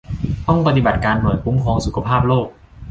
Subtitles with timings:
[0.47, 2.47] ห้องปฏิบัติการหน่วยคุ้มครองสุขภาพโลก